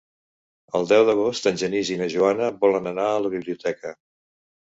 [0.79, 3.93] El deu d'agost en Genís i na Joana volen anar a la biblioteca.